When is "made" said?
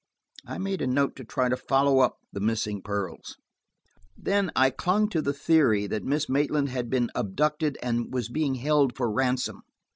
0.57-0.81